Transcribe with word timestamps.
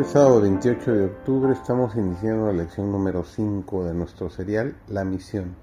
Hoy 0.00 0.06
sábado 0.06 0.40
28 0.40 0.92
de 0.92 1.04
octubre 1.04 1.52
estamos 1.52 1.94
iniciando 1.94 2.46
la 2.46 2.54
lección 2.54 2.90
número 2.90 3.22
5 3.22 3.84
de 3.84 3.92
nuestro 3.92 4.30
serial 4.30 4.74
La 4.88 5.04
misión, 5.04 5.56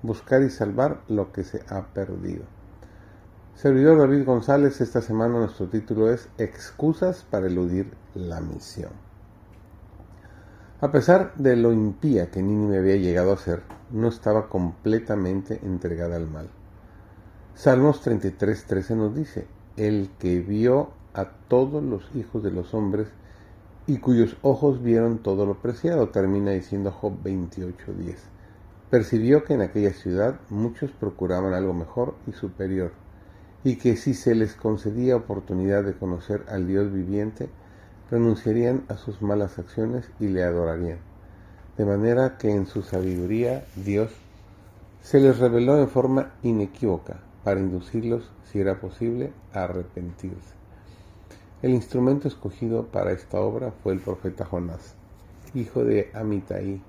buscar 0.00 0.42
y 0.42 0.50
salvar 0.50 1.00
lo 1.08 1.32
que 1.32 1.42
se 1.42 1.64
ha 1.68 1.86
perdido. 1.86 2.44
Servidor 3.56 3.98
David 3.98 4.26
González, 4.26 4.80
esta 4.80 5.02
semana 5.02 5.40
nuestro 5.40 5.66
título 5.66 6.08
es 6.08 6.28
Excusas 6.38 7.24
para 7.28 7.48
eludir 7.48 7.96
la 8.14 8.40
misión. 8.40 8.92
A 10.80 10.92
pesar 10.92 11.34
de 11.34 11.56
lo 11.56 11.72
impía 11.72 12.30
que 12.30 12.44
me 12.44 12.78
había 12.78 12.94
llegado 12.94 13.32
a 13.32 13.38
ser, 13.38 13.62
no 13.90 14.06
estaba 14.06 14.48
completamente 14.48 15.58
entregada 15.64 16.14
al 16.14 16.28
mal. 16.28 16.48
Salmos 17.56 18.06
33:13 18.06 18.94
nos 18.94 19.16
dice, 19.16 19.48
el 19.76 20.10
que 20.20 20.38
vio 20.38 20.90
a 21.12 21.24
todos 21.48 21.82
los 21.82 22.08
hijos 22.14 22.44
de 22.44 22.52
los 22.52 22.72
hombres 22.72 23.08
y 23.86 23.98
cuyos 23.98 24.36
ojos 24.42 24.82
vieron 24.82 25.18
todo 25.18 25.44
lo 25.44 25.54
preciado, 25.60 26.08
termina 26.08 26.52
diciendo 26.52 26.90
Job 26.90 27.22
28:10. 27.22 28.16
Percibió 28.90 29.44
que 29.44 29.54
en 29.54 29.62
aquella 29.62 29.92
ciudad 29.92 30.40
muchos 30.48 30.90
procuraban 30.92 31.52
algo 31.52 31.74
mejor 31.74 32.14
y 32.26 32.32
superior, 32.32 32.92
y 33.62 33.76
que 33.76 33.96
si 33.96 34.14
se 34.14 34.34
les 34.34 34.54
concedía 34.54 35.16
oportunidad 35.16 35.84
de 35.84 35.94
conocer 35.94 36.44
al 36.48 36.66
Dios 36.66 36.92
viviente, 36.92 37.48
renunciarían 38.10 38.84
a 38.88 38.96
sus 38.96 39.20
malas 39.20 39.58
acciones 39.58 40.10
y 40.20 40.28
le 40.28 40.44
adorarían. 40.44 40.98
De 41.76 41.84
manera 41.84 42.38
que 42.38 42.50
en 42.50 42.66
su 42.66 42.82
sabiduría 42.82 43.64
Dios 43.74 44.12
se 45.02 45.20
les 45.20 45.38
reveló 45.38 45.78
en 45.78 45.88
forma 45.88 46.32
inequívoca 46.42 47.20
para 47.42 47.60
inducirlos, 47.60 48.30
si 48.50 48.60
era 48.60 48.80
posible, 48.80 49.32
a 49.52 49.64
arrepentirse. 49.64 50.63
El 51.64 51.72
instrumento 51.72 52.28
escogido 52.28 52.88
para 52.88 53.12
esta 53.12 53.40
obra 53.40 53.72
fue 53.82 53.94
el 53.94 53.98
profeta 53.98 54.44
Jonás, 54.44 54.96
hijo 55.54 55.82
de 55.82 56.10
Amitai. 56.12 56.82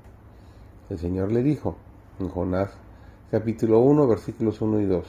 El 0.89 0.99
Señor 0.99 1.31
le 1.31 1.43
dijo 1.43 1.77
en 2.19 2.27
Jonás 2.27 2.71
capítulo 3.31 3.79
1 3.79 4.05
versículos 4.05 4.59
1 4.59 4.81
y 4.81 4.85
2, 4.85 5.07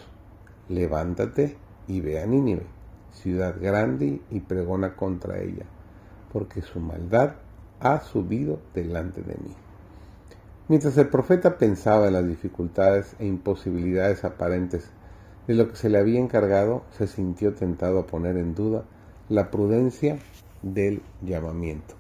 levántate 0.69 1.57
y 1.89 2.01
ve 2.01 2.23
a 2.23 2.27
Nínive, 2.27 2.65
ciudad 3.11 3.57
grande, 3.61 4.21
y 4.31 4.39
pregona 4.39 4.95
contra 4.95 5.41
ella, 5.41 5.67
porque 6.33 6.63
su 6.63 6.79
maldad 6.79 7.33
ha 7.81 7.99
subido 8.03 8.61
delante 8.73 9.21
de 9.23 9.35
mí. 9.35 9.57
Mientras 10.69 10.97
el 10.97 11.09
profeta 11.09 11.59
pensaba 11.59 12.07
en 12.07 12.13
las 12.13 12.29
dificultades 12.29 13.17
e 13.19 13.27
imposibilidades 13.27 14.23
aparentes 14.23 14.89
de 15.49 15.55
lo 15.55 15.69
que 15.69 15.75
se 15.75 15.89
le 15.89 15.99
había 15.99 16.21
encargado, 16.21 16.85
se 16.93 17.09
sintió 17.09 17.53
tentado 17.55 17.99
a 17.99 18.07
poner 18.07 18.37
en 18.37 18.55
duda 18.55 18.85
la 19.29 19.51
prudencia 19.51 20.21
del 20.63 21.03
llamamiento. 21.21 21.97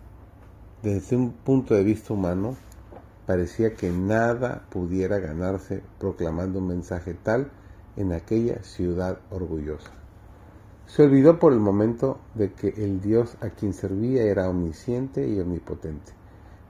Desde 0.84 1.16
un 1.16 1.32
punto 1.32 1.74
de 1.74 1.82
vista 1.82 2.14
humano, 2.14 2.54
parecía 3.26 3.74
que 3.74 3.90
nada 3.90 4.64
pudiera 4.70 5.18
ganarse 5.18 5.82
proclamando 5.98 6.60
un 6.60 6.68
mensaje 6.68 7.14
tal 7.14 7.50
en 7.96 8.12
aquella 8.12 8.62
ciudad 8.62 9.18
orgullosa. 9.30 9.90
Se 10.86 11.02
olvidó 11.02 11.40
por 11.40 11.52
el 11.52 11.58
momento 11.58 12.20
de 12.36 12.52
que 12.52 12.68
el 12.68 13.00
Dios 13.00 13.36
a 13.40 13.50
quien 13.50 13.72
servía 13.72 14.22
era 14.22 14.48
omnisciente 14.48 15.26
y 15.26 15.40
omnipotente. 15.40 16.12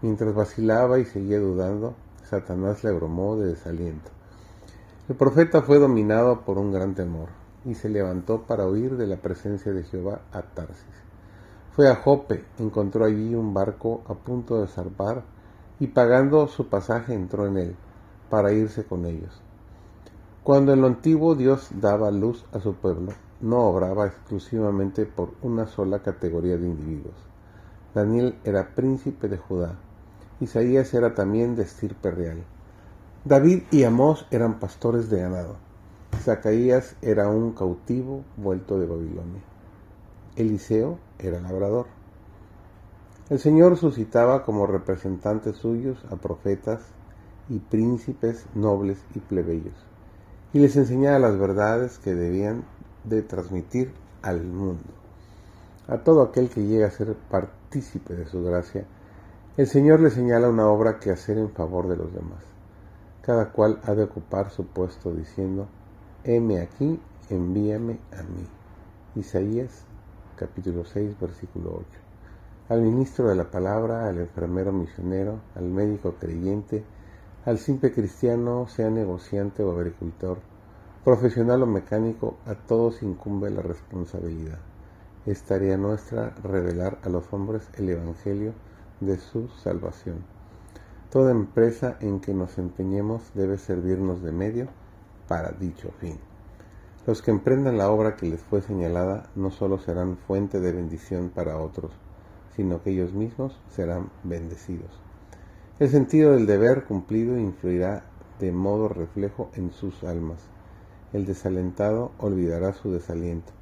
Mientras 0.01 0.35
vacilaba 0.35 0.99
y 0.99 1.05
seguía 1.05 1.39
dudando, 1.39 1.95
Satanás 2.25 2.83
le 2.83 2.91
abrumó 2.91 3.37
de 3.37 3.49
desaliento. 3.49 4.11
El 5.07 5.17
profeta 5.17 5.61
fue 5.61 5.79
dominado 5.79 6.47
por 6.47 6.57
un 6.57 6.73
gran 6.73 6.95
temor 6.95 7.29
y 7.67 7.75
se 7.75 7.89
levantó 7.89 8.43
para 8.43 8.67
huir 8.67 8.97
de 8.97 9.07
la 9.07 9.17
presencia 9.17 9.73
de 9.73 9.83
Jehová 9.83 10.21
a 10.33 10.43
Tarsis. 10.43 10.85
Fue 11.73 11.91
a 11.91 11.97
Jope, 11.97 12.45
encontró 12.59 13.05
allí 13.05 13.35
un 13.35 13.53
barco 13.53 14.03
a 14.07 14.15
punto 14.15 14.61
de 14.61 14.69
zarpar 14.69 15.25
y 15.79 15.89
pagando 15.89 16.47
su 16.47 16.69
pasaje 16.69 17.13
entró 17.13 17.47
en 17.47 17.59
él 17.59 17.77
para 18.31 18.53
irse 18.53 18.85
con 18.85 19.05
ellos. 19.05 19.43
Cuando 20.43 20.73
en 20.73 20.81
lo 20.81 20.87
antiguo 20.87 21.35
Dios 21.35 21.69
daba 21.75 22.11
luz 22.11 22.47
a 22.53 22.61
su 22.61 22.75
pueblo, 22.75 23.13
no 23.41 23.59
obraba 23.65 24.07
exclusivamente 24.07 25.05
por 25.05 25.33
una 25.43 25.67
sola 25.67 25.99
categoría 25.99 26.57
de 26.57 26.67
individuos. 26.67 27.17
Daniel 27.95 28.39
era 28.45 28.75
príncipe 28.75 29.29
de 29.29 29.37
Judá, 29.37 29.77
Isaías 30.39 30.93
era 30.95 31.15
también 31.15 31.57
de 31.57 31.63
estirpe 31.63 32.11
real. 32.11 32.45
David 33.25 33.65
y 33.71 33.85
Amós 33.85 34.27
eran 34.31 34.61
pastores 34.61 35.11
de 35.11 35.21
ganado. 35.21 35.66
Zacaías 36.23 36.97
era 37.03 37.29
un 37.29 37.53
cautivo 37.53 38.25
vuelto 38.37 38.79
de 38.79 38.87
Babilonia. 38.87 39.43
Eliseo 40.37 40.99
era 41.19 41.41
labrador. 41.41 41.87
El 43.31 43.39
Señor 43.39 43.77
suscitaba 43.77 44.45
como 44.45 44.67
representantes 44.67 45.57
suyos 45.57 45.99
a 46.11 46.17
profetas 46.17 46.81
y 47.49 47.59
príncipes 47.59 48.47
nobles 48.55 48.99
y 49.15 49.21
plebeyos, 49.21 49.75
y 50.53 50.59
les 50.59 50.77
enseñaba 50.77 51.19
las 51.19 51.39
verdades 51.39 51.99
que 51.99 52.15
debían 52.15 52.65
de 53.05 53.23
transmitir 53.23 53.93
al 54.23 54.45
mundo. 54.45 54.93
A 55.89 55.99
todo 55.99 56.23
aquel 56.23 56.49
que 56.49 56.67
llega 56.67 56.89
a 56.89 56.91
ser 56.91 57.15
partícipe 57.31 58.15
de 58.15 58.27
su 58.27 58.43
gracia, 58.43 58.85
el 59.57 59.67
Señor 59.67 60.01
le 60.01 60.11
señala 60.11 60.49
una 60.49 60.67
obra 60.69 60.99
que 60.99 61.11
hacer 61.11 61.39
en 61.39 61.51
favor 61.51 61.89
de 61.89 61.97
los 61.97 62.13
demás 62.13 62.57
cada 63.27 63.51
cual 63.51 63.81
ha 63.85 63.95
de 63.95 64.05
ocupar 64.05 64.51
su 64.51 64.65
puesto 64.67 65.13
diciendo, 65.13 65.67
heme 66.27 66.61
aquí, 66.61 66.99
envíame 67.31 68.01
a 68.11 68.23
mí. 68.25 68.45
Isaías 69.15 69.85
capítulo 70.35 70.85
6 70.85 71.21
versículo 71.21 71.71
8. 71.71 71.87
Al 72.69 72.83
ministro 72.83 73.29
de 73.29 73.37
la 73.37 73.49
palabra, 73.49 74.09
al 74.09 74.19
enfermero 74.19 74.73
misionero, 74.73 75.39
al 75.55 75.67
médico 75.67 76.17
creyente, 76.19 76.83
al 77.45 77.59
simple 77.59 77.93
cristiano, 77.93 78.67
sea 78.67 78.91
negociante 78.91 79.63
o 79.63 79.71
agricultor, 79.71 80.39
profesional 81.05 81.63
o 81.63 81.67
mecánico, 81.67 82.39
a 82.45 82.57
todos 82.57 83.05
incumbe 83.05 83.49
la 83.51 83.63
responsabilidad. 83.63 84.59
Es 85.27 85.45
tarea 85.45 85.77
nuestra 85.77 86.35
revelar 86.43 86.99
a 87.05 87.09
los 87.09 87.33
hombres 87.33 87.69
el 87.79 87.89
Evangelio 87.89 88.53
de 88.99 89.17
su 89.19 89.47
salvación. 89.63 90.25
Toda 91.09 91.31
empresa 91.31 91.97
en 92.01 92.19
que 92.19 92.35
nos 92.35 92.59
empeñemos 92.59 93.31
debe 93.35 93.59
servirnos 93.59 94.23
de 94.23 94.33
medio 94.33 94.69
para 95.29 95.51
dicho 95.51 95.91
fin. 95.99 96.19
Los 97.07 97.23
que 97.23 97.31
emprendan 97.31 97.79
la 97.79 97.91
obra 97.91 98.17
que 98.17 98.27
les 98.27 98.41
fue 98.41 98.63
señalada 98.63 99.31
no 99.37 99.51
solo 99.51 99.79
serán 99.79 100.17
fuente 100.17 100.59
de 100.59 100.73
bendición 100.73 101.31
para 101.31 101.59
otros, 101.59 101.93
sino 102.57 102.83
que 102.83 102.91
ellos 102.91 103.13
mismos 103.13 103.61
serán 103.71 104.11
bendecidos. 104.25 104.91
El 105.79 105.91
sentido 105.91 106.33
del 106.33 106.47
deber 106.47 106.85
cumplido 106.85 107.39
influirá 107.39 108.05
de 108.41 108.51
modo 108.51 108.89
reflejo 108.89 109.51
en 109.55 109.71
sus 109.73 110.03
almas. 110.05 110.41
El 111.13 111.27
desalentado 111.27 112.13
olvidará 112.19 112.73
su 112.73 112.91
desaliento. 112.91 113.53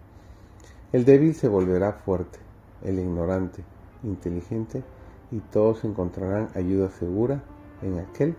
El 0.92 1.04
débil 1.04 1.34
se 1.34 1.48
volverá 1.48 1.92
fuerte, 1.92 2.38
el 2.82 2.98
ignorante, 2.98 3.64
inteligente 4.04 4.84
y 5.30 5.40
todos 5.40 5.84
encontrarán 5.84 6.48
ayuda 6.54 6.90
segura 6.90 7.42
en 7.82 7.98
aquel 7.98 8.36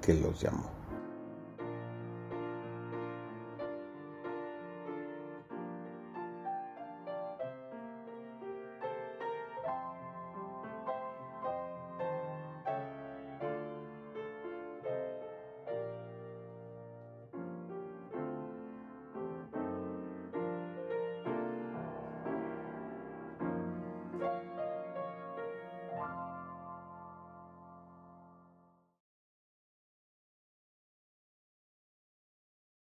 que 0.00 0.14
los 0.14 0.40
llamó. 0.40 0.81